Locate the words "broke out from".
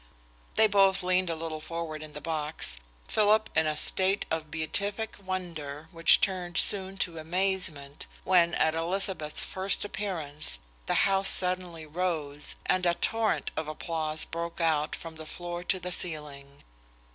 14.25-15.17